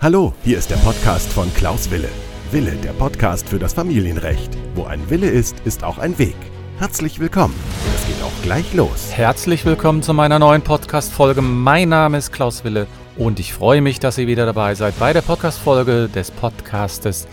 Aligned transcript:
Hallo, 0.00 0.32
hier 0.44 0.58
ist 0.58 0.70
der 0.70 0.76
Podcast 0.76 1.32
von 1.32 1.52
Klaus 1.54 1.90
Wille. 1.90 2.08
Wille, 2.52 2.76
der 2.76 2.92
Podcast 2.92 3.48
für 3.48 3.58
das 3.58 3.72
Familienrecht. 3.72 4.56
Wo 4.76 4.84
ein 4.84 5.10
Wille 5.10 5.28
ist, 5.28 5.58
ist 5.64 5.82
auch 5.82 5.98
ein 5.98 6.16
Weg. 6.20 6.36
Herzlich 6.78 7.18
willkommen. 7.18 7.56
Es 7.96 8.06
geht 8.06 8.22
auch 8.22 8.42
gleich 8.44 8.72
los. 8.74 9.10
Herzlich 9.10 9.64
willkommen 9.64 10.04
zu 10.04 10.14
meiner 10.14 10.38
neuen 10.38 10.62
Podcast-Folge. 10.62 11.42
Mein 11.42 11.88
Name 11.88 12.18
ist 12.18 12.32
Klaus 12.32 12.62
Wille 12.62 12.86
und 13.16 13.40
ich 13.40 13.52
freue 13.52 13.80
mich, 13.80 13.98
dass 13.98 14.18
ihr 14.18 14.28
wieder 14.28 14.46
dabei 14.46 14.76
seid 14.76 14.96
bei 15.00 15.12
der 15.12 15.22
Podcast-Folge 15.22 16.08
des 16.08 16.30
Podcastes 16.30 17.26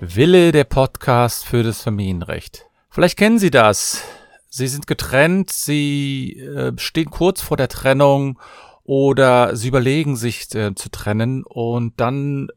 Wille, 0.00 0.52
der 0.52 0.62
Podcast 0.62 1.44
für 1.44 1.64
das 1.64 1.82
Familienrecht. 1.82 2.66
Vielleicht 2.88 3.18
kennen 3.18 3.40
Sie 3.40 3.50
das. 3.50 4.04
Sie 4.48 4.68
sind 4.68 4.86
getrennt, 4.86 5.50
Sie 5.50 6.38
äh, 6.38 6.70
stehen 6.76 7.10
kurz 7.10 7.42
vor 7.42 7.56
der 7.56 7.68
Trennung 7.68 8.38
oder 8.92 9.56
sie 9.56 9.68
überlegen 9.68 10.16
sich 10.16 10.54
äh, 10.54 10.74
zu 10.74 10.90
trennen 10.90 11.44
und 11.44 11.98
dann 11.98 12.48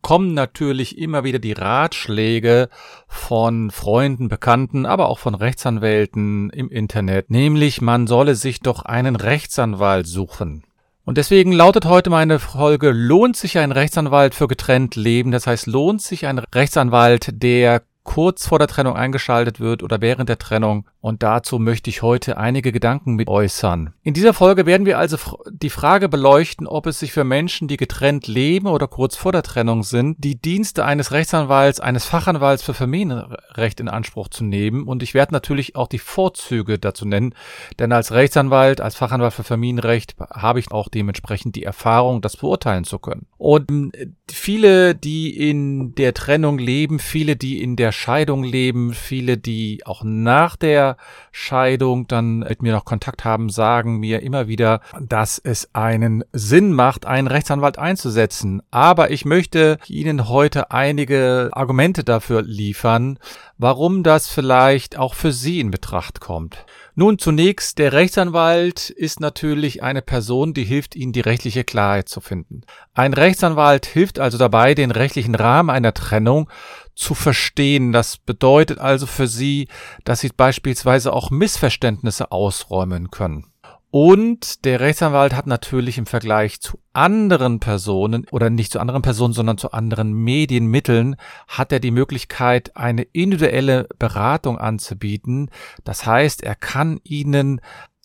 kommen 0.00 0.32
natürlich 0.32 0.96
immer 0.96 1.22
wieder 1.22 1.38
die 1.38 1.52
Ratschläge 1.52 2.70
von 3.06 3.70
Freunden, 3.70 4.30
Bekannten, 4.30 4.86
aber 4.86 5.10
auch 5.10 5.18
von 5.18 5.34
Rechtsanwälten 5.34 6.48
im 6.48 6.70
Internet, 6.70 7.30
nämlich 7.30 7.82
man 7.82 8.06
solle 8.06 8.36
sich 8.36 8.60
doch 8.60 8.86
einen 8.86 9.16
Rechtsanwalt 9.16 10.06
suchen. 10.06 10.64
Und 11.04 11.18
deswegen 11.18 11.52
lautet 11.52 11.84
heute 11.84 12.08
meine 12.08 12.38
Folge, 12.38 12.90
lohnt 12.90 13.36
sich 13.36 13.58
ein 13.58 13.70
Rechtsanwalt 13.70 14.34
für 14.34 14.48
getrennt 14.48 14.96
Leben? 14.96 15.30
Das 15.30 15.46
heißt, 15.46 15.66
lohnt 15.66 16.00
sich 16.00 16.26
ein 16.26 16.38
Rechtsanwalt, 16.38 17.28
der 17.34 17.82
kurz 18.04 18.46
vor 18.46 18.58
der 18.58 18.68
Trennung 18.68 18.96
eingeschaltet 18.96 19.60
wird 19.60 19.82
oder 19.82 20.00
während 20.00 20.28
der 20.28 20.38
Trennung. 20.38 20.86
Und 21.00 21.22
dazu 21.22 21.58
möchte 21.58 21.90
ich 21.90 22.02
heute 22.02 22.36
einige 22.36 22.72
Gedanken 22.72 23.14
mit 23.14 23.28
äußern. 23.28 23.92
In 24.02 24.14
dieser 24.14 24.34
Folge 24.34 24.66
werden 24.66 24.86
wir 24.86 24.98
also 24.98 25.16
die 25.50 25.70
Frage 25.70 26.08
beleuchten, 26.08 26.66
ob 26.66 26.86
es 26.86 27.00
sich 27.00 27.12
für 27.12 27.24
Menschen, 27.24 27.68
die 27.68 27.76
getrennt 27.76 28.26
leben 28.26 28.66
oder 28.66 28.86
kurz 28.86 29.16
vor 29.16 29.32
der 29.32 29.42
Trennung 29.42 29.82
sind, 29.82 30.22
die 30.22 30.40
Dienste 30.40 30.84
eines 30.84 31.10
Rechtsanwalts, 31.10 31.80
eines 31.80 32.04
Fachanwalts 32.04 32.62
für 32.62 32.74
Familienrecht 32.74 33.80
in 33.80 33.88
Anspruch 33.88 34.28
zu 34.28 34.44
nehmen. 34.44 34.84
Und 34.84 35.02
ich 35.02 35.14
werde 35.14 35.32
natürlich 35.32 35.74
auch 35.76 35.88
die 35.88 35.98
Vorzüge 35.98 36.78
dazu 36.78 37.04
nennen, 37.04 37.34
denn 37.78 37.92
als 37.92 38.12
Rechtsanwalt, 38.12 38.80
als 38.80 38.94
Fachanwalt 38.94 39.32
für 39.32 39.44
Familienrecht 39.44 40.14
habe 40.18 40.60
ich 40.60 40.70
auch 40.70 40.88
dementsprechend 40.88 41.56
die 41.56 41.64
Erfahrung, 41.64 42.20
das 42.20 42.36
beurteilen 42.36 42.84
zu 42.84 42.98
können. 42.98 43.26
Und 43.38 43.92
viele, 44.30 44.94
die 44.94 45.50
in 45.50 45.94
der 45.94 46.14
Trennung 46.14 46.58
leben, 46.58 46.98
viele, 46.98 47.36
die 47.36 47.62
in 47.62 47.76
der 47.76 47.91
Scheidung 47.92 48.44
leben, 48.44 48.94
viele, 48.94 49.38
die 49.38 49.82
auch 49.84 50.02
nach 50.04 50.56
der 50.56 50.96
Scheidung 51.30 52.08
dann 52.08 52.40
mit 52.40 52.62
mir 52.62 52.72
noch 52.72 52.84
Kontakt 52.84 53.24
haben, 53.24 53.50
sagen 53.50 53.98
mir 53.98 54.22
immer 54.22 54.48
wieder, 54.48 54.80
dass 55.00 55.38
es 55.38 55.74
einen 55.74 56.24
Sinn 56.32 56.72
macht, 56.72 57.06
einen 57.06 57.28
Rechtsanwalt 57.28 57.78
einzusetzen. 57.78 58.62
Aber 58.70 59.10
ich 59.10 59.24
möchte 59.24 59.78
Ihnen 59.86 60.28
heute 60.28 60.70
einige 60.70 61.50
Argumente 61.52 62.04
dafür 62.04 62.42
liefern, 62.42 63.18
warum 63.58 64.02
das 64.02 64.28
vielleicht 64.28 64.98
auch 64.98 65.14
für 65.14 65.32
Sie 65.32 65.60
in 65.60 65.70
Betracht 65.70 66.20
kommt. 66.20 66.64
Nun 66.94 67.18
zunächst, 67.18 67.78
der 67.78 67.94
Rechtsanwalt 67.94 68.90
ist 68.90 69.20
natürlich 69.20 69.82
eine 69.82 70.02
Person, 70.02 70.52
die 70.52 70.64
hilft 70.64 70.94
Ihnen, 70.94 71.12
die 71.12 71.20
rechtliche 71.20 71.64
Klarheit 71.64 72.08
zu 72.08 72.20
finden. 72.20 72.62
Ein 72.92 73.14
Rechtsanwalt 73.14 73.86
hilft 73.86 74.18
also 74.18 74.36
dabei, 74.36 74.74
den 74.74 74.90
rechtlichen 74.90 75.34
Rahmen 75.34 75.70
einer 75.70 75.94
Trennung 75.94 76.50
zu 76.94 77.14
verstehen. 77.14 77.92
Das 77.92 78.18
bedeutet 78.18 78.78
also 78.78 79.06
für 79.06 79.26
Sie, 79.26 79.68
dass 80.04 80.20
Sie 80.20 80.30
beispielsweise 80.36 81.12
auch 81.12 81.30
Missverständnisse 81.30 82.32
ausräumen 82.32 83.10
können. 83.10 83.46
Und 83.90 84.64
der 84.64 84.80
Rechtsanwalt 84.80 85.34
hat 85.34 85.46
natürlich 85.46 85.98
im 85.98 86.06
Vergleich 86.06 86.62
zu 86.62 86.78
anderen 86.94 87.60
Personen 87.60 88.26
oder 88.30 88.48
nicht 88.48 88.72
zu 88.72 88.80
anderen 88.80 89.02
Personen, 89.02 89.34
sondern 89.34 89.58
zu 89.58 89.72
anderen 89.72 90.14
Medienmitteln, 90.14 91.16
hat 91.46 91.72
er 91.72 91.80
die 91.80 91.90
Möglichkeit, 91.90 92.74
eine 92.74 93.02
individuelle 93.02 93.86
Beratung 93.98 94.56
anzubieten. 94.56 95.50
Das 95.84 96.06
heißt, 96.06 96.42
er 96.42 96.54
kann 96.54 97.00
Ihnen 97.04 97.60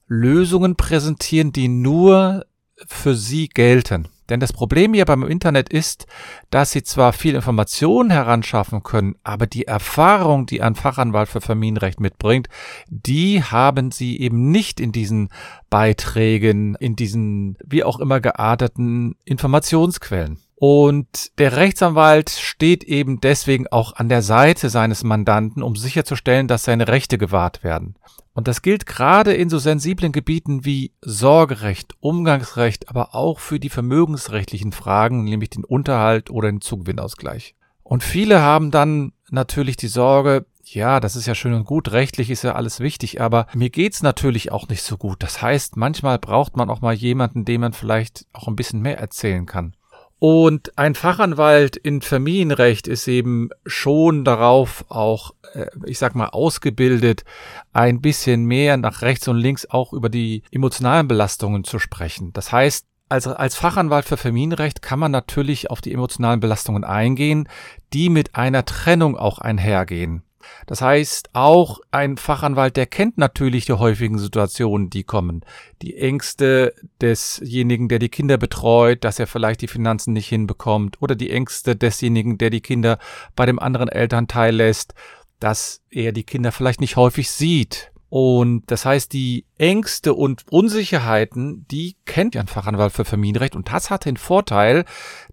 Lösungen 0.07 0.75
präsentieren, 0.75 1.53
die 1.53 1.69
nur 1.69 2.45
für 2.85 3.15
Sie 3.15 3.47
gelten. 3.47 4.09
Denn 4.29 4.39
das 4.39 4.53
Problem 4.53 4.93
hier 4.93 5.05
beim 5.05 5.23
Internet 5.23 5.69
ist, 5.69 6.05
dass 6.49 6.71
Sie 6.71 6.83
zwar 6.83 7.13
viel 7.13 7.35
Informationen 7.35 8.09
heranschaffen 8.09 8.83
können, 8.83 9.15
aber 9.23 9.47
die 9.47 9.67
Erfahrung, 9.67 10.45
die 10.45 10.61
ein 10.61 10.75
Fachanwalt 10.75 11.29
für 11.29 11.41
Familienrecht 11.41 11.99
mitbringt, 11.99 12.47
die 12.89 13.43
haben 13.43 13.91
Sie 13.91 14.19
eben 14.19 14.51
nicht 14.51 14.79
in 14.79 14.91
diesen 14.91 15.29
Beiträgen, 15.69 16.75
in 16.75 16.95
diesen 16.95 17.57
wie 17.65 17.83
auch 17.83 17.99
immer 17.99 18.19
gearteten 18.19 19.15
Informationsquellen. 19.25 20.39
Und 20.59 21.37
der 21.37 21.55
Rechtsanwalt 21.55 22.31
steht 22.31 22.83
eben 22.83 23.21
deswegen 23.21 23.67
auch 23.67 23.95
an 23.95 24.09
der 24.09 24.23
Seite 24.23 24.69
seines 24.69 25.03
Mandanten, 25.03 25.61
um 25.61 25.75
sicherzustellen, 25.75 26.47
dass 26.47 26.63
seine 26.63 26.87
Rechte 26.87 27.19
gewahrt 27.19 27.63
werden. 27.63 27.95
Und 28.33 28.47
das 28.47 28.63
gilt 28.63 28.87
gerade 28.87 29.33
in 29.33 29.49
so 29.49 29.59
sensiblen 29.59 30.11
Gebieten 30.11 30.65
wie 30.65 30.93
Sorgerecht, 31.01 31.93
Umgangsrecht, 31.99 32.89
aber 32.89 33.13
auch 33.13 33.39
für 33.39 33.59
die 33.59 33.69
vermögensrechtlichen 33.69 34.71
Fragen, 34.71 35.23
nämlich 35.23 35.51
den 35.51 35.63
Unterhalt 35.63 36.31
oder 36.31 36.51
den 36.51 36.61
Zugewinnausgleich. 36.61 37.55
Und 37.83 38.03
viele 38.03 38.41
haben 38.41 38.71
dann 38.71 39.13
natürlich 39.29 39.77
die 39.77 39.87
Sorge, 39.87 40.47
ja, 40.63 40.99
das 40.99 41.15
ist 41.15 41.27
ja 41.27 41.35
schön 41.35 41.53
und 41.53 41.65
gut, 41.65 41.91
rechtlich 41.91 42.31
ist 42.31 42.43
ja 42.43 42.55
alles 42.55 42.79
wichtig, 42.79 43.21
aber 43.21 43.45
mir 43.53 43.69
geht's 43.69 44.01
natürlich 44.01 44.51
auch 44.51 44.67
nicht 44.67 44.81
so 44.81 44.97
gut. 44.97 45.21
Das 45.21 45.41
heißt, 45.41 45.77
manchmal 45.77 46.17
braucht 46.19 46.57
man 46.57 46.69
auch 46.71 46.81
mal 46.81 46.95
jemanden, 46.95 47.45
dem 47.45 47.61
man 47.61 47.73
vielleicht 47.73 48.25
auch 48.33 48.47
ein 48.47 48.55
bisschen 48.55 48.81
mehr 48.81 48.97
erzählen 48.97 49.45
kann. 49.45 49.76
Und 50.19 50.77
ein 50.79 50.95
Fachanwalt 50.95 51.75
in 51.77 52.01
Familienrecht 52.01 52.87
ist 52.87 53.07
eben 53.07 53.49
schon 53.67 54.23
darauf 54.25 54.83
auch, 54.89 55.35
äh, 55.53 55.67
ich 55.85 55.99
sag 55.99 56.15
mal, 56.15 56.29
ausgebildet, 56.29 57.23
ein 57.71 58.01
bisschen 58.01 58.45
mehr 58.45 58.77
nach 58.77 59.03
rechts 59.03 59.27
und 59.27 59.37
links 59.37 59.67
auch 59.69 59.93
über 59.93 60.09
die 60.09 60.41
emotionalen 60.51 61.07
Belastungen 61.07 61.63
zu 61.63 61.77
sprechen. 61.77 62.33
Das 62.33 62.51
heißt, 62.51 62.87
als, 63.09 63.27
als 63.27 63.55
Fachanwalt 63.55 64.05
für 64.05 64.17
Familienrecht 64.17 64.81
kann 64.81 64.99
man 64.99 65.11
natürlich 65.11 65.69
auf 65.69 65.81
die 65.81 65.93
emotionalen 65.93 66.39
Belastungen 66.39 66.83
eingehen, 66.83 67.47
die 67.93 68.09
mit 68.09 68.35
einer 68.35 68.65
Trennung 68.65 69.15
auch 69.17 69.37
einhergehen. 69.37 70.23
Das 70.65 70.81
heißt, 70.81 71.29
auch 71.33 71.79
ein 71.91 72.17
Fachanwalt, 72.17 72.77
der 72.77 72.85
kennt 72.85 73.17
natürlich 73.17 73.65
die 73.65 73.73
häufigen 73.73 74.17
Situationen, 74.17 74.89
die 74.89 75.03
kommen. 75.03 75.41
Die 75.81 75.97
Ängste 75.97 76.73
desjenigen, 77.01 77.87
der 77.87 77.99
die 77.99 78.09
Kinder 78.09 78.37
betreut, 78.37 79.03
dass 79.03 79.19
er 79.19 79.27
vielleicht 79.27 79.61
die 79.61 79.67
Finanzen 79.67 80.13
nicht 80.13 80.27
hinbekommt, 80.27 81.01
oder 81.01 81.15
die 81.15 81.31
Ängste 81.31 81.75
desjenigen, 81.75 82.37
der 82.37 82.49
die 82.49 82.61
Kinder 82.61 82.99
bei 83.35 83.45
dem 83.45 83.59
anderen 83.59 83.89
Elternteil 83.89 84.55
lässt, 84.55 84.93
dass 85.39 85.81
er 85.89 86.11
die 86.11 86.23
Kinder 86.23 86.51
vielleicht 86.51 86.81
nicht 86.81 86.95
häufig 86.95 87.29
sieht. 87.29 87.91
Und 88.09 88.63
das 88.67 88.85
heißt, 88.85 89.11
die 89.11 89.45
Ängste 89.57 90.13
und 90.13 90.45
Unsicherheiten, 90.49 91.65
die 91.69 91.97
kennt 92.05 92.37
ein 92.37 92.47
Fachanwalt 92.47 92.93
für 92.93 93.03
Familienrecht. 93.03 93.55
Und 93.55 93.71
das 93.71 93.89
hat 93.89 94.05
den 94.05 94.17
Vorteil, 94.17 94.85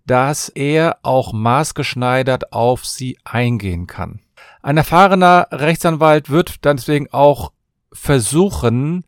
dass 0.06 0.48
er 0.48 0.98
auch 1.02 1.32
maßgeschneidert 1.32 2.52
auf 2.52 2.84
sie 2.84 3.16
eingehen 3.24 3.86
kann. 3.86 4.20
Ein 4.64 4.78
erfahrener 4.78 5.48
Rechtsanwalt 5.50 6.30
wird 6.30 6.64
deswegen 6.64 7.12
auch 7.12 7.52
versuchen, 7.92 9.04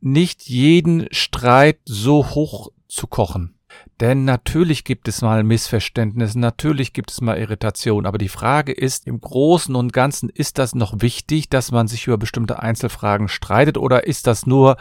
nicht 0.00 0.48
jeden 0.48 1.08
Streit 1.10 1.80
so 1.84 2.30
hoch 2.30 2.68
zu 2.86 3.08
kochen. 3.08 3.56
Denn 3.98 4.24
natürlich 4.24 4.84
gibt 4.84 5.08
es 5.08 5.20
mal 5.20 5.42
Missverständnisse, 5.42 6.38
natürlich 6.38 6.92
gibt 6.92 7.10
es 7.10 7.20
mal 7.22 7.38
Irritation, 7.38 8.06
aber 8.06 8.18
die 8.18 8.28
Frage 8.28 8.70
ist, 8.70 9.08
im 9.08 9.20
Großen 9.20 9.74
und 9.74 9.92
Ganzen, 9.92 10.28
ist 10.28 10.58
das 10.58 10.76
noch 10.76 11.00
wichtig, 11.00 11.48
dass 11.48 11.72
man 11.72 11.88
sich 11.88 12.06
über 12.06 12.16
bestimmte 12.16 12.60
Einzelfragen 12.60 13.26
streitet 13.26 13.78
oder 13.78 14.06
ist 14.06 14.28
das 14.28 14.46
nur 14.46 14.76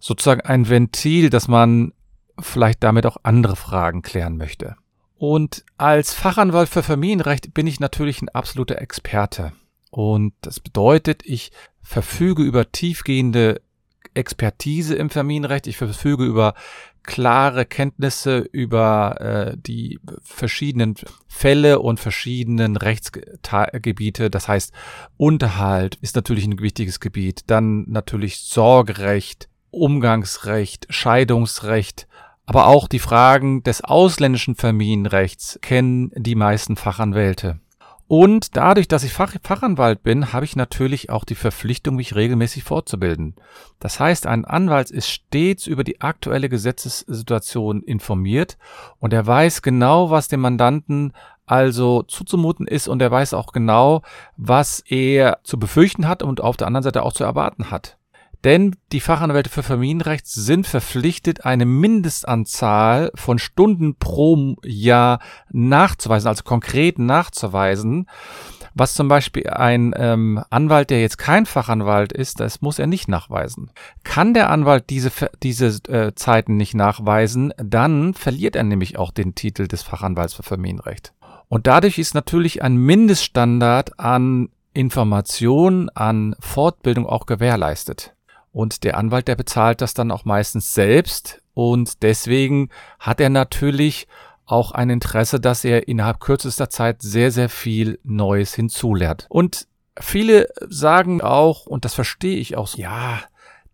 sozusagen 0.00 0.40
ein 0.40 0.70
Ventil, 0.70 1.28
dass 1.28 1.46
man 1.46 1.92
vielleicht 2.38 2.82
damit 2.82 3.04
auch 3.04 3.18
andere 3.22 3.54
Fragen 3.54 4.00
klären 4.00 4.38
möchte? 4.38 4.76
Und 5.18 5.62
als 5.76 6.14
Fachanwalt 6.14 6.70
für 6.70 6.82
Familienrecht 6.82 7.52
bin 7.52 7.66
ich 7.66 7.80
natürlich 7.80 8.22
ein 8.22 8.30
absoluter 8.30 8.80
Experte. 8.80 9.52
Und 9.94 10.32
das 10.40 10.58
bedeutet, 10.58 11.22
ich 11.24 11.52
verfüge 11.80 12.42
über 12.42 12.72
tiefgehende 12.72 13.60
Expertise 14.12 14.96
im 14.96 15.08
Familienrecht, 15.08 15.68
ich 15.68 15.76
verfüge 15.76 16.24
über 16.24 16.54
klare 17.04 17.64
Kenntnisse 17.64 18.38
über 18.38 19.20
äh, 19.20 19.56
die 19.56 20.00
verschiedenen 20.20 20.96
Fälle 21.28 21.78
und 21.78 22.00
verschiedenen 22.00 22.76
Rechtsgebiete. 22.76 24.30
Das 24.30 24.48
heißt, 24.48 24.72
Unterhalt 25.16 25.94
ist 26.00 26.16
natürlich 26.16 26.44
ein 26.46 26.58
wichtiges 26.58 26.98
Gebiet. 26.98 27.42
Dann 27.46 27.84
natürlich 27.88 28.38
Sorgerecht, 28.38 29.48
Umgangsrecht, 29.70 30.88
Scheidungsrecht, 30.90 32.08
aber 32.46 32.66
auch 32.66 32.88
die 32.88 32.98
Fragen 32.98 33.62
des 33.62 33.84
ausländischen 33.84 34.56
Familienrechts 34.56 35.60
kennen 35.62 36.10
die 36.16 36.34
meisten 36.34 36.74
Fachanwälte. 36.74 37.60
Und 38.06 38.56
dadurch, 38.56 38.86
dass 38.86 39.02
ich 39.02 39.12
Fach 39.14 39.34
Fachanwalt 39.42 40.02
bin, 40.02 40.32
habe 40.32 40.44
ich 40.44 40.56
natürlich 40.56 41.08
auch 41.08 41.24
die 41.24 41.34
Verpflichtung, 41.34 41.96
mich 41.96 42.14
regelmäßig 42.14 42.62
fortzubilden. 42.62 43.34
Das 43.80 43.98
heißt, 43.98 44.26
ein 44.26 44.44
Anwalt 44.44 44.90
ist 44.90 45.08
stets 45.08 45.66
über 45.66 45.84
die 45.84 46.00
aktuelle 46.02 46.48
Gesetzessituation 46.48 47.82
informiert 47.82 48.58
und 48.98 49.12
er 49.12 49.26
weiß 49.26 49.62
genau, 49.62 50.10
was 50.10 50.28
dem 50.28 50.40
Mandanten 50.40 51.12
also 51.46 52.02
zuzumuten 52.02 52.66
ist 52.66 52.88
und 52.88 53.00
er 53.02 53.10
weiß 53.10 53.34
auch 53.34 53.52
genau, 53.52 54.02
was 54.36 54.80
er 54.80 55.40
zu 55.42 55.58
befürchten 55.58 56.08
hat 56.08 56.22
und 56.22 56.40
auf 56.40 56.56
der 56.56 56.66
anderen 56.66 56.84
Seite 56.84 57.02
auch 57.02 57.12
zu 57.12 57.24
erwarten 57.24 57.70
hat. 57.70 57.98
Denn 58.44 58.76
die 58.92 59.00
Fachanwälte 59.00 59.48
für 59.48 59.62
Familienrecht 59.62 60.26
sind 60.26 60.66
verpflichtet, 60.66 61.46
eine 61.46 61.64
Mindestanzahl 61.64 63.10
von 63.14 63.38
Stunden 63.38 63.96
pro 63.96 64.56
Jahr 64.62 65.20
nachzuweisen, 65.50 66.28
also 66.28 66.44
konkret 66.44 66.98
nachzuweisen. 66.98 68.06
Was 68.74 68.94
zum 68.94 69.08
Beispiel 69.08 69.48
ein 69.48 69.94
ähm, 69.96 70.42
Anwalt, 70.50 70.90
der 70.90 71.00
jetzt 71.00 71.16
kein 71.16 71.46
Fachanwalt 71.46 72.12
ist, 72.12 72.40
das 72.40 72.60
muss 72.60 72.78
er 72.78 72.88
nicht 72.88 73.08
nachweisen. 73.08 73.70
Kann 74.02 74.34
der 74.34 74.50
Anwalt 74.50 74.90
diese, 74.90 75.12
diese 75.42 75.68
äh, 75.88 76.14
Zeiten 76.14 76.56
nicht 76.56 76.74
nachweisen, 76.74 77.54
dann 77.56 78.14
verliert 78.14 78.56
er 78.56 78.64
nämlich 78.64 78.98
auch 78.98 79.12
den 79.12 79.34
Titel 79.36 79.68
des 79.68 79.82
Fachanwalts 79.82 80.34
für 80.34 80.42
Familienrecht. 80.42 81.14
Und 81.48 81.66
dadurch 81.68 81.98
ist 81.98 82.14
natürlich 82.14 82.62
ein 82.62 82.76
Mindeststandard 82.76 84.00
an 84.00 84.48
Information, 84.74 85.88
an 85.90 86.34
Fortbildung 86.40 87.06
auch 87.06 87.26
gewährleistet. 87.26 88.13
Und 88.54 88.84
der 88.84 88.96
Anwalt, 88.96 89.26
der 89.26 89.34
bezahlt 89.34 89.80
das 89.80 89.94
dann 89.94 90.12
auch 90.12 90.24
meistens 90.24 90.74
selbst. 90.74 91.42
Und 91.54 92.04
deswegen 92.04 92.70
hat 93.00 93.20
er 93.20 93.28
natürlich 93.28 94.06
auch 94.46 94.70
ein 94.70 94.90
Interesse, 94.90 95.40
dass 95.40 95.64
er 95.64 95.88
innerhalb 95.88 96.20
kürzester 96.20 96.70
Zeit 96.70 97.02
sehr, 97.02 97.32
sehr 97.32 97.48
viel 97.48 97.98
Neues 98.04 98.54
hinzulernt. 98.54 99.26
Und 99.28 99.66
viele 99.98 100.46
sagen 100.68 101.20
auch, 101.20 101.66
und 101.66 101.84
das 101.84 101.94
verstehe 101.94 102.36
ich 102.36 102.56
auch 102.56 102.68
so, 102.68 102.80
ja, 102.80 103.18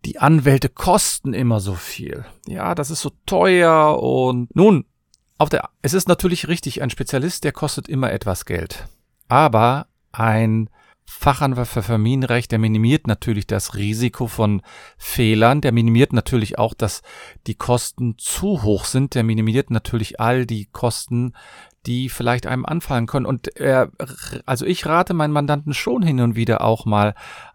die 0.03 0.17
Anwälte 0.17 0.67
kosten 0.67 1.35
immer 1.35 1.59
so 1.59 1.75
viel. 1.75 2.25
Ja, 2.47 2.73
das 2.73 2.89
ist 2.89 3.01
so 3.01 3.11
teuer 3.27 4.01
und 4.01 4.55
nun, 4.55 4.85
auf 5.37 5.49
der, 5.49 5.69
es 5.83 5.93
ist 5.93 6.07
natürlich 6.07 6.47
richtig, 6.47 6.81
ein 6.81 6.89
Spezialist, 6.89 7.43
der 7.43 7.51
kostet 7.51 7.87
immer 7.87 8.11
etwas 8.11 8.45
Geld. 8.45 8.87
Aber 9.27 9.85
ein 10.11 10.71
Fachanwalt 11.05 11.67
für 11.67 11.83
Familienrecht, 11.83 12.51
der 12.51 12.59
minimiert 12.59 13.05
natürlich 13.05 13.45
das 13.45 13.75
Risiko 13.75 14.27
von 14.27 14.61
Fehlern, 14.97 15.61
der 15.61 15.71
minimiert 15.71 16.13
natürlich 16.13 16.57
auch, 16.57 16.73
dass 16.73 17.01
die 17.47 17.55
Kosten 17.55 18.15
zu 18.17 18.63
hoch 18.63 18.85
sind, 18.85 19.13
der 19.13 19.23
minimiert 19.23 19.69
natürlich 19.69 20.19
all 20.19 20.45
die 20.45 20.65
Kosten, 20.65 21.33
die 21.85 22.09
vielleicht 22.09 22.47
einem 22.47 22.65
anfallen 22.65 23.07
können. 23.07 23.25
Und 23.25 23.55
er, 23.57 23.91
also 24.45 24.65
ich 24.65 24.85
rate 24.85 25.13
meinen 25.13 25.33
Mandanten 25.33 25.73
schon 25.73 26.01
hin 26.01 26.21
und 26.21 26.35
wieder 26.35 26.61
auch 26.61 26.85
mal 26.85 27.13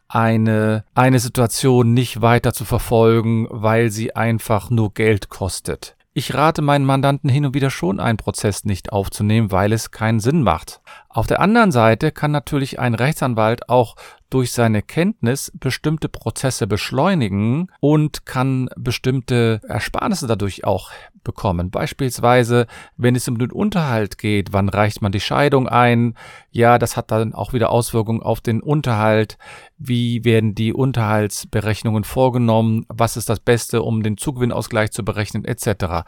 eine, 0.08 0.84
eine 0.94 1.18
Situation 1.18 1.92
nicht 1.92 2.20
weiter 2.22 2.52
zu 2.52 2.64
verfolgen, 2.64 3.48
weil 3.50 3.90
sie 3.90 4.14
einfach 4.14 4.70
nur 4.70 4.94
Geld 4.94 5.28
kostet. 5.28 5.96
Ich 6.18 6.32
rate 6.32 6.62
meinen 6.62 6.86
Mandanten 6.86 7.28
hin 7.28 7.44
und 7.44 7.54
wieder 7.54 7.68
schon, 7.68 8.00
einen 8.00 8.16
Prozess 8.16 8.64
nicht 8.64 8.90
aufzunehmen, 8.90 9.52
weil 9.52 9.72
es 9.72 9.90
keinen 9.90 10.18
Sinn 10.18 10.42
macht. 10.42 10.80
Auf 11.16 11.26
der 11.26 11.40
anderen 11.40 11.72
Seite 11.72 12.12
kann 12.12 12.30
natürlich 12.30 12.78
ein 12.78 12.92
Rechtsanwalt 12.92 13.70
auch 13.70 13.96
durch 14.28 14.52
seine 14.52 14.82
Kenntnis 14.82 15.50
bestimmte 15.54 16.10
Prozesse 16.10 16.66
beschleunigen 16.66 17.72
und 17.80 18.26
kann 18.26 18.68
bestimmte 18.76 19.62
Ersparnisse 19.66 20.26
dadurch 20.26 20.64
auch 20.64 20.90
bekommen. 21.24 21.70
Beispielsweise, 21.70 22.66
wenn 22.98 23.16
es 23.16 23.28
um 23.28 23.38
den 23.38 23.50
Unterhalt 23.50 24.18
geht, 24.18 24.52
wann 24.52 24.68
reicht 24.68 25.00
man 25.00 25.10
die 25.10 25.20
Scheidung 25.20 25.70
ein? 25.70 26.18
Ja, 26.50 26.76
das 26.78 26.98
hat 26.98 27.10
dann 27.10 27.32
auch 27.32 27.54
wieder 27.54 27.70
Auswirkungen 27.70 28.22
auf 28.22 28.42
den 28.42 28.60
Unterhalt. 28.60 29.38
Wie 29.78 30.22
werden 30.22 30.54
die 30.54 30.74
Unterhaltsberechnungen 30.74 32.04
vorgenommen? 32.04 32.84
Was 32.90 33.16
ist 33.16 33.30
das 33.30 33.40
Beste, 33.40 33.80
um 33.80 34.02
den 34.02 34.18
Zugewinnausgleich 34.18 34.92
zu 34.92 35.02
berechnen, 35.02 35.46
etc. 35.46 36.04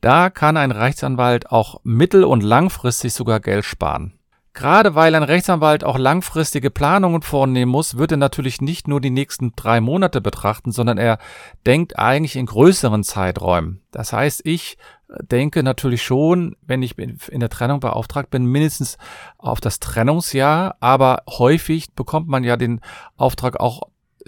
Da 0.00 0.30
kann 0.30 0.56
ein 0.56 0.70
Rechtsanwalt 0.70 1.50
auch 1.50 1.80
mittel- 1.82 2.22
und 2.22 2.44
langfristig 2.44 3.12
sogar 3.12 3.40
Geld 3.40 3.64
sparen. 3.64 4.12
Gerade 4.54 4.94
weil 4.94 5.14
ein 5.14 5.22
Rechtsanwalt 5.22 5.82
auch 5.82 5.96
langfristige 5.96 6.70
Planungen 6.70 7.22
vornehmen 7.22 7.70
muss, 7.70 7.96
wird 7.96 8.10
er 8.10 8.18
natürlich 8.18 8.60
nicht 8.60 8.86
nur 8.86 9.00
die 9.00 9.10
nächsten 9.10 9.52
drei 9.56 9.80
Monate 9.80 10.20
betrachten, 10.20 10.72
sondern 10.72 10.98
er 10.98 11.18
denkt 11.64 11.98
eigentlich 11.98 12.36
in 12.36 12.46
größeren 12.46 13.02
Zeiträumen. 13.02 13.80
Das 13.92 14.12
heißt, 14.12 14.42
ich 14.44 14.76
denke 15.20 15.62
natürlich 15.62 16.02
schon, 16.02 16.56
wenn 16.62 16.82
ich 16.82 16.98
in 16.98 17.40
der 17.40 17.48
Trennung 17.48 17.80
beauftragt 17.80 18.30
bin, 18.30 18.44
mindestens 18.44 18.98
auf 19.38 19.60
das 19.60 19.80
Trennungsjahr, 19.80 20.76
aber 20.80 21.22
häufig 21.28 21.92
bekommt 21.94 22.28
man 22.28 22.44
ja 22.44 22.56
den 22.56 22.80
Auftrag 23.16 23.60
auch 23.60 23.82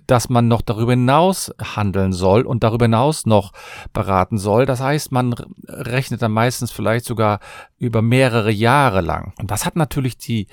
dass 0.06 0.29
man 0.29 0.49
noch 0.49 0.62
darüber 0.62 0.93
hinaus 0.93 1.52
handeln 1.62 2.12
soll 2.12 2.43
und 2.43 2.64
darüber 2.64 2.87
hinaus 2.87 3.26
noch 3.26 3.52
beraten 3.93 4.38
soll. 4.38 4.67
Das 4.67 4.81
heißt, 4.81 5.12
man 5.12 5.35
rechnet 5.67 6.23
dann 6.23 6.32
meistens 6.32 6.73
vielleicht 6.73 7.05
sogar 7.05 7.41
über 7.79 8.02
mehrere 8.02 8.50
Jahre 8.50 9.00
lang. 9.00 9.32
Und 9.38 9.50
das 9.50 9.64
hat 9.64 9.76
natürlich 9.76 10.19
die 10.19 10.49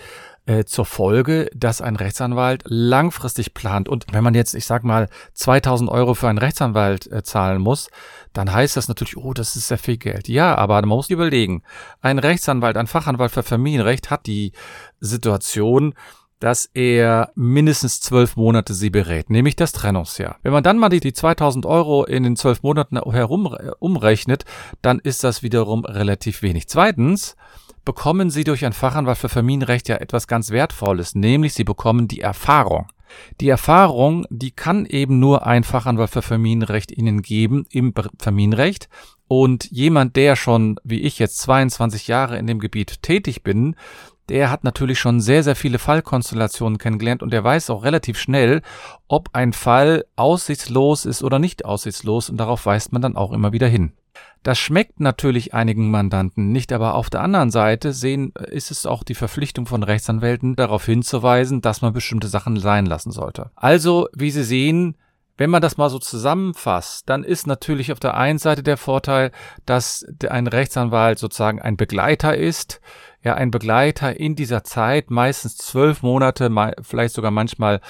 äh, 0.47 0.65
zur 0.65 0.85
Folge, 0.85 1.49
dass 1.55 1.81
ein 1.81 1.95
Rechtsanwalt 1.95 2.63
langfristig 2.65 3.53
plant. 3.53 3.87
Und 3.87 4.05
wenn 4.11 4.23
man 4.23 4.33
jetzt, 4.33 4.55
ich 4.55 4.65
sag 4.65 4.83
mal, 4.83 5.07
2000 5.33 5.89
Euro 5.89 6.13
für 6.15 6.29
einen 6.29 6.39
Rechtsanwalt 6.39 7.11
äh, 7.11 7.23
zahlen 7.23 7.61
muss, 7.61 7.89
dann 8.33 8.51
heißt 8.51 8.75
das 8.75 8.87
natürlich, 8.87 9.17
oh, 9.17 9.33
das 9.33 9.55
ist 9.55 9.67
sehr 9.67 9.77
viel 9.77 9.97
Geld. 9.97 10.27
Ja, 10.27 10.55
aber 10.55 10.75
man 10.81 10.89
muss 10.89 11.09
überlegen, 11.09 11.63
ein 12.01 12.17
Rechtsanwalt, 12.17 12.75
ein 12.75 12.87
Fachanwalt 12.87 13.31
für 13.31 13.43
Familienrecht 13.43 14.09
hat 14.09 14.25
die 14.25 14.51
Situation, 14.99 15.93
dass 16.41 16.69
er 16.73 17.31
mindestens 17.35 18.01
zwölf 18.01 18.35
Monate 18.35 18.73
sie 18.73 18.89
berät, 18.89 19.29
nämlich 19.29 19.55
das 19.55 19.71
Trennungsjahr. 19.71 20.37
Wenn 20.41 20.51
man 20.51 20.63
dann 20.63 20.79
mal 20.79 20.89
die, 20.89 20.99
die 20.99 21.13
2000 21.13 21.67
Euro 21.67 22.03
in 22.03 22.23
den 22.23 22.35
zwölf 22.35 22.63
Monaten 22.63 22.99
herum 22.99 23.55
umrechnet, 23.79 24.43
dann 24.81 24.99
ist 24.99 25.23
das 25.23 25.43
wiederum 25.43 25.85
relativ 25.85 26.41
wenig. 26.41 26.67
Zweitens 26.67 27.35
bekommen 27.85 28.31
Sie 28.31 28.43
durch 28.43 28.65
ein 28.65 28.73
Fachanwalt 28.73 29.19
für 29.19 29.29
Familienrecht 29.29 29.87
ja 29.87 29.97
etwas 29.97 30.27
ganz 30.27 30.49
Wertvolles, 30.49 31.13
nämlich 31.13 31.53
Sie 31.53 31.63
bekommen 31.63 32.07
die 32.07 32.21
Erfahrung. 32.21 32.87
Die 33.39 33.49
Erfahrung, 33.49 34.25
die 34.29 34.51
kann 34.51 34.85
eben 34.85 35.19
nur 35.19 35.45
ein 35.45 35.63
Fachanwalt 35.63 36.09
für 36.09 36.21
Familienrecht 36.21 36.91
Ihnen 36.91 37.21
geben 37.21 37.65
im 37.69 37.93
Familienrecht. 38.19 38.89
Und 39.27 39.71
jemand, 39.71 40.15
der 40.15 40.35
schon, 40.35 40.77
wie 40.83 41.01
ich 41.01 41.19
jetzt 41.19 41.37
22 41.39 42.07
Jahre 42.07 42.37
in 42.37 42.47
dem 42.47 42.59
Gebiet 42.59 43.01
tätig 43.01 43.43
bin, 43.43 43.75
der 44.31 44.49
hat 44.49 44.63
natürlich 44.63 44.97
schon 44.97 45.19
sehr, 45.19 45.43
sehr 45.43 45.57
viele 45.57 45.77
Fallkonstellationen 45.77 46.77
kennengelernt 46.77 47.21
und 47.21 47.33
der 47.33 47.43
weiß 47.43 47.69
auch 47.69 47.83
relativ 47.83 48.17
schnell, 48.17 48.61
ob 49.09 49.29
ein 49.33 49.51
Fall 49.51 50.05
aussichtslos 50.15 51.05
ist 51.05 51.21
oder 51.21 51.37
nicht 51.37 51.65
aussichtslos 51.65 52.29
und 52.29 52.37
darauf 52.37 52.65
weist 52.65 52.93
man 52.93 53.01
dann 53.01 53.17
auch 53.17 53.33
immer 53.33 53.51
wieder 53.51 53.67
hin. 53.67 53.91
Das 54.41 54.57
schmeckt 54.57 55.01
natürlich 55.01 55.53
einigen 55.53 55.91
Mandanten 55.91 56.53
nicht, 56.53 56.71
aber 56.71 56.95
auf 56.95 57.09
der 57.09 57.21
anderen 57.21 57.51
Seite 57.51 57.91
sehen, 57.91 58.31
ist 58.47 58.71
es 58.71 58.85
auch 58.85 59.03
die 59.03 59.15
Verpflichtung 59.15 59.65
von 59.65 59.83
Rechtsanwälten, 59.83 60.55
darauf 60.55 60.85
hinzuweisen, 60.85 61.59
dass 61.59 61.81
man 61.81 61.91
bestimmte 61.91 62.29
Sachen 62.29 62.57
sein 62.57 62.85
lassen 62.85 63.11
sollte. 63.11 63.51
Also, 63.55 64.07
wie 64.15 64.31
Sie 64.31 64.45
sehen, 64.45 64.95
wenn 65.41 65.49
man 65.49 65.63
das 65.63 65.75
mal 65.75 65.89
so 65.89 65.97
zusammenfasst, 65.97 67.09
dann 67.09 67.23
ist 67.23 67.47
natürlich 67.47 67.91
auf 67.91 67.99
der 67.99 68.15
einen 68.15 68.37
Seite 68.37 68.61
der 68.61 68.77
Vorteil, 68.77 69.31
dass 69.65 70.05
ein 70.29 70.45
Rechtsanwalt 70.45 71.17
sozusagen 71.17 71.59
ein 71.59 71.77
Begleiter 71.77 72.37
ist, 72.37 72.79
ja 73.23 73.33
ein 73.33 73.49
Begleiter 73.49 74.19
in 74.19 74.35
dieser 74.35 74.63
Zeit, 74.63 75.09
meistens 75.09 75.57
zwölf 75.57 76.03
Monate, 76.03 76.51
vielleicht 76.83 77.15
sogar 77.15 77.31
manchmal 77.31 77.81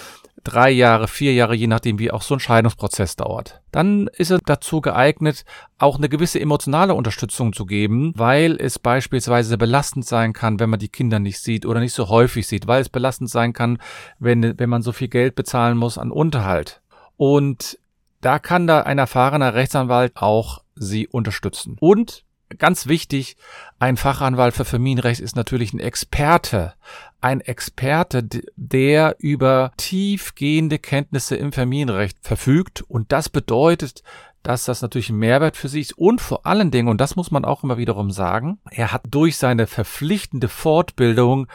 drei 0.45 0.71
Jahre, 0.71 1.09
vier 1.09 1.33
Jahre, 1.33 1.53
je 1.53 1.67
nachdem, 1.67 1.99
wie 1.99 2.11
auch 2.11 2.21
so 2.21 2.35
ein 2.35 2.39
Scheidungsprozess 2.39 3.17
dauert. 3.17 3.59
Dann 3.73 4.07
ist 4.07 4.31
er 4.31 4.39
dazu 4.39 4.79
geeignet, 4.79 5.43
auch 5.77 5.97
eine 5.97 6.07
gewisse 6.07 6.39
emotionale 6.39 6.93
Unterstützung 6.93 7.51
zu 7.51 7.65
geben, 7.65 8.13
weil 8.15 8.55
es 8.61 8.79
beispielsweise 8.79 9.57
belastend 9.57 10.05
sein 10.05 10.31
kann, 10.31 10.61
wenn 10.61 10.69
man 10.69 10.79
die 10.79 10.87
Kinder 10.87 11.19
nicht 11.19 11.39
sieht 11.39 11.65
oder 11.65 11.81
nicht 11.81 11.93
so 11.93 12.07
häufig 12.07 12.47
sieht, 12.47 12.65
weil 12.67 12.81
es 12.81 12.87
belastend 12.87 13.29
sein 13.29 13.51
kann, 13.51 13.77
wenn, 14.19 14.57
wenn 14.57 14.69
man 14.69 14.83
so 14.83 14.93
viel 14.93 15.09
Geld 15.09 15.35
bezahlen 15.35 15.77
muss 15.77 15.97
an 15.97 16.11
Unterhalt. 16.11 16.81
Und 17.21 17.77
da 18.21 18.39
kann 18.39 18.65
da 18.65 18.81
ein 18.81 18.97
erfahrener 18.97 19.53
Rechtsanwalt 19.53 20.13
auch 20.15 20.63
Sie 20.73 21.07
unterstützen. 21.07 21.77
Und 21.79 22.25
Ganz 22.57 22.87
wichtig, 22.87 23.37
ein 23.79 23.95
Fachanwalt 23.95 24.53
für 24.53 24.65
Familienrecht 24.65 25.21
ist 25.21 25.37
natürlich 25.37 25.71
ein 25.71 25.79
Experte. 25.79 26.73
Ein 27.21 27.39
Experte, 27.39 28.27
der 28.57 29.15
über 29.19 29.71
tiefgehende 29.77 30.77
Kenntnisse 30.77 31.37
im 31.37 31.53
Familienrecht 31.53 32.17
verfügt. 32.21 32.81
Und 32.81 33.13
das 33.13 33.29
bedeutet, 33.29 34.03
dass 34.43 34.65
das 34.65 34.81
natürlich 34.81 35.09
ein 35.09 35.17
Mehrwert 35.17 35.57
für 35.57 35.69
sie 35.69 35.81
ist 35.81 35.97
und 35.97 36.21
vor 36.21 36.45
allen 36.45 36.71
Dingen, 36.71 36.87
und 36.87 36.99
das 36.99 37.15
muss 37.15 37.31
man 37.31 37.45
auch 37.45 37.63
immer 37.63 37.77
wiederum 37.77 38.11
sagen, 38.11 38.59
er 38.69 38.91
hat 38.91 39.03
durch 39.09 39.37
seine 39.37 39.67
verpflichtende 39.67 40.47
Fortbildung 40.47 41.47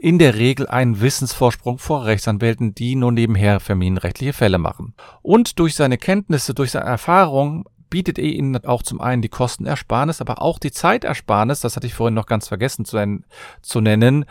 in 0.00 0.18
der 0.18 0.36
Regel 0.36 0.66
einen 0.66 1.00
Wissensvorsprung 1.00 1.78
vor 1.78 2.04
Rechtsanwälten, 2.04 2.74
die 2.74 2.96
nur 2.96 3.12
nebenher 3.12 3.60
familienrechtliche 3.60 4.32
Fälle 4.32 4.58
machen. 4.58 4.94
Und 5.22 5.58
durch 5.58 5.74
seine 5.74 5.98
Kenntnisse, 5.98 6.54
durch 6.54 6.72
seine 6.72 6.86
Erfahrung 6.86 7.66
bietet 7.90 8.18
Ihnen 8.18 8.64
auch 8.64 8.82
zum 8.82 9.00
einen 9.00 9.22
die 9.22 9.28
Kostenersparnis, 9.28 10.20
aber 10.20 10.42
auch 10.42 10.58
die 10.58 10.72
Zeitersparnis, 10.72 11.60
das 11.60 11.76
hatte 11.76 11.86
ich 11.86 11.94
vorhin 11.94 12.14
noch 12.14 12.26
ganz 12.26 12.48
vergessen 12.48 12.84
zu, 12.84 13.22
zu 13.62 13.80
nennen, 13.80 14.24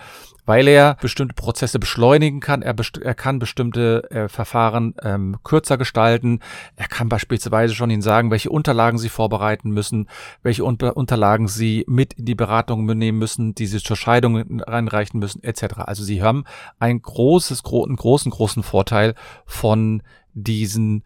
weil 0.45 0.67
er 0.67 0.95
bestimmte 1.01 1.33
Prozesse 1.33 1.79
beschleunigen 1.79 2.39
kann, 2.39 2.61
er, 2.61 2.73
best 2.73 2.97
er 2.97 3.15
kann 3.15 3.39
bestimmte 3.39 4.09
äh, 4.11 4.27
Verfahren 4.27 4.95
ähm, 5.01 5.37
kürzer 5.43 5.77
gestalten, 5.77 6.39
er 6.75 6.87
kann 6.87 7.09
beispielsweise 7.09 7.75
schon 7.75 7.89
Ihnen 7.89 8.01
sagen, 8.01 8.31
welche 8.31 8.49
Unterlagen 8.49 8.97
Sie 8.97 9.09
vorbereiten 9.09 9.71
müssen, 9.71 10.09
welche 10.41 10.63
Unter 10.63 10.97
Unterlagen 10.97 11.47
Sie 11.47 11.85
mit 11.87 12.13
in 12.13 12.25
die 12.25 12.35
Beratung 12.35 12.85
nehmen 12.85 13.19
müssen, 13.19 13.55
die 13.55 13.67
Sie 13.67 13.79
zur 13.79 13.97
Scheidung 13.97 14.61
reinreichen 14.61 15.19
müssen, 15.19 15.43
etc. 15.43 15.75
Also 15.77 16.03
Sie 16.03 16.21
haben 16.21 16.43
ein 16.79 17.01
großes, 17.01 17.63
gro 17.63 17.85
einen 17.85 17.95
großen, 17.95 18.31
großen 18.31 18.63
Vorteil 18.63 19.15
von 19.45 20.03
diesen, 20.33 21.03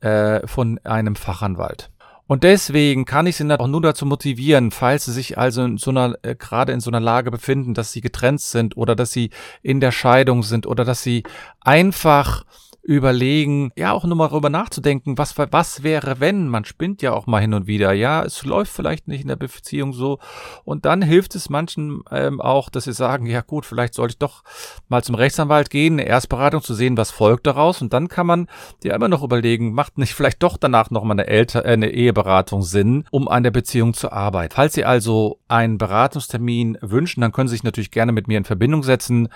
äh, 0.00 0.46
von 0.46 0.78
einem 0.84 1.16
Fachanwalt. 1.16 1.90
Und 2.26 2.42
deswegen 2.42 3.04
kann 3.04 3.26
ich 3.26 3.36
Sie 3.36 3.60
auch 3.60 3.66
nur 3.66 3.82
dazu 3.82 4.06
motivieren, 4.06 4.70
falls 4.70 5.04
Sie 5.04 5.12
sich 5.12 5.36
also 5.36 5.62
in 5.62 5.76
so 5.76 5.90
einer, 5.90 6.16
äh, 6.22 6.34
gerade 6.34 6.72
in 6.72 6.80
so 6.80 6.90
einer 6.90 7.00
Lage 7.00 7.30
befinden, 7.30 7.74
dass 7.74 7.92
Sie 7.92 8.00
getrennt 8.00 8.40
sind 8.40 8.76
oder 8.76 8.96
dass 8.96 9.12
Sie 9.12 9.30
in 9.62 9.80
der 9.80 9.92
Scheidung 9.92 10.42
sind 10.42 10.66
oder 10.66 10.84
dass 10.84 11.02
Sie 11.02 11.22
einfach 11.60 12.44
überlegen, 12.84 13.72
ja 13.76 13.92
auch 13.92 14.04
nur 14.04 14.16
mal 14.16 14.28
darüber 14.28 14.50
nachzudenken, 14.50 15.16
was, 15.16 15.36
was 15.38 15.82
wäre, 15.82 16.20
wenn, 16.20 16.48
man 16.48 16.66
spinnt 16.66 17.00
ja 17.00 17.12
auch 17.12 17.26
mal 17.26 17.40
hin 17.40 17.54
und 17.54 17.66
wieder, 17.66 17.92
ja, 17.94 18.22
es 18.22 18.44
läuft 18.44 18.70
vielleicht 18.70 19.08
nicht 19.08 19.22
in 19.22 19.28
der 19.28 19.36
Beziehung 19.36 19.94
so 19.94 20.18
und 20.64 20.84
dann 20.84 21.00
hilft 21.00 21.34
es 21.34 21.48
manchen 21.48 22.02
ähm, 22.10 22.42
auch, 22.42 22.68
dass 22.68 22.84
sie 22.84 22.92
sagen, 22.92 23.24
ja 23.24 23.40
gut, 23.40 23.64
vielleicht 23.64 23.94
sollte 23.94 24.12
ich 24.12 24.18
doch 24.18 24.42
mal 24.88 25.02
zum 25.02 25.14
Rechtsanwalt 25.14 25.70
gehen, 25.70 25.94
eine 25.94 26.06
Erstberatung 26.06 26.62
zu 26.62 26.74
sehen, 26.74 26.98
was 26.98 27.10
folgt 27.10 27.46
daraus 27.46 27.80
und 27.80 27.94
dann 27.94 28.08
kann 28.08 28.26
man 28.26 28.48
dir 28.82 28.92
immer 28.92 29.08
noch 29.08 29.22
überlegen, 29.22 29.72
macht 29.72 29.96
nicht 29.96 30.12
vielleicht 30.14 30.42
doch 30.42 30.58
danach 30.58 30.90
noch 30.90 31.04
mal 31.04 31.12
eine, 31.12 31.26
Elter 31.26 31.64
äh, 31.64 31.72
eine 31.72 31.90
Eheberatung 31.90 32.60
Sinn, 32.62 33.06
um 33.10 33.28
an 33.28 33.44
der 33.44 33.50
Beziehung 33.50 33.94
zu 33.94 34.12
arbeiten. 34.12 34.54
Falls 34.54 34.74
Sie 34.74 34.84
also 34.84 35.40
einen 35.48 35.78
Beratungstermin 35.78 36.76
wünschen, 36.82 37.22
dann 37.22 37.32
können 37.32 37.48
Sie 37.48 37.54
sich 37.54 37.64
natürlich 37.64 37.90
gerne 37.90 38.12
mit 38.12 38.28
mir 38.28 38.36
in 38.36 38.44
Verbindung 38.44 38.82
setzen. 38.82 39.28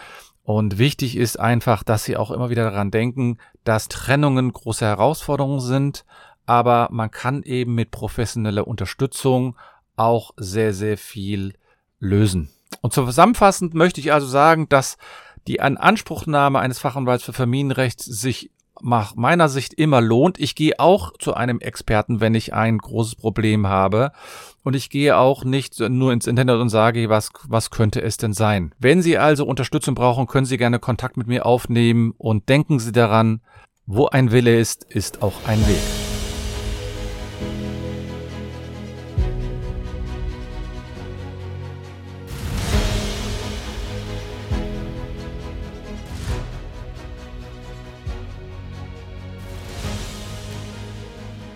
Und 0.49 0.78
wichtig 0.78 1.19
ist 1.19 1.38
einfach, 1.38 1.83
dass 1.83 2.05
Sie 2.05 2.17
auch 2.17 2.31
immer 2.31 2.49
wieder 2.49 2.71
daran 2.71 2.90
denken, 2.90 3.37
dass 3.64 3.88
Trennungen 3.88 4.50
große 4.50 4.87
Herausforderungen 4.87 5.61
sind, 5.61 6.07
aber 6.47 6.88
man 6.90 7.11
kann 7.11 7.43
eben 7.43 7.75
mit 7.75 7.90
professioneller 7.90 8.67
Unterstützung 8.67 9.59
auch 9.97 10.31
sehr, 10.38 10.73
sehr 10.73 10.97
viel 10.97 11.52
lösen. 12.00 12.49
Und 12.81 12.95
zusammenfassend 12.95 13.75
möchte 13.75 14.00
ich 14.00 14.11
also 14.11 14.26
sagen, 14.26 14.71
dass 14.71 14.97
die 15.49 15.61
Ananspruchnahme 15.61 16.59
eines 16.61 16.78
Fachanwalts 16.78 17.25
für 17.25 17.35
Familienrecht 17.35 18.00
sich 18.00 18.50
nach 18.83 19.15
meiner 19.17 19.49
Sicht 19.49 19.75
immer 19.75 20.01
lohnt. 20.01 20.39
Ich 20.39 20.55
gehe 20.55 20.79
auch 20.79 21.13
zu 21.19 21.35
einem 21.35 21.61
Experten, 21.61 22.21
wenn 22.21 22.35
ich 22.35 22.55
ein 22.55 22.79
großes 22.79 23.17
Problem 23.17 23.67
habe. 23.67 24.13
Und 24.65 24.75
ich 24.75 24.91
gehe 24.91 25.17
auch 25.17 25.45
nicht 25.45 25.81
nur 25.81 26.13
ins 26.13 26.27
Internet 26.27 26.61
und 26.61 26.69
sage, 26.69 27.09
was, 27.09 27.31
was 27.47 27.71
könnte 27.71 28.03
es 28.03 28.17
denn 28.17 28.33
sein. 28.33 28.75
Wenn 28.79 29.03
Sie 29.03 29.17
also 29.17 29.47
Unterstützung 29.47 29.95
brauchen, 29.95 30.27
können 30.27 30.47
Sie 30.47 30.59
gerne 30.59 30.79
Kontakt 30.79 31.17
mit 31.17 31.27
mir 31.27 31.47
aufnehmen 31.47 32.13
und 32.19 32.49
denken 32.49 32.79
Sie 32.79 32.93
daran, 32.93 33.41
wo 33.87 34.07
ein 34.07 34.31
Wille 34.31 34.59
ist, 34.59 34.85
ist 34.85 35.23
auch 35.23 35.35
ein 35.47 35.67
Weg. 35.67 35.98